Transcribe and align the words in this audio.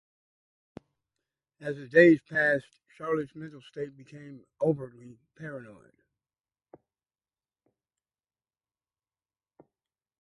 As 1.59 1.75
the 1.75 1.85
days 1.87 2.21
passed 2.21 2.65
Charlotte's 2.87 3.35
mental 3.35 3.61
state 3.61 3.95
became 3.95 4.43
overtly 4.59 5.19
paranoid. 5.37 5.93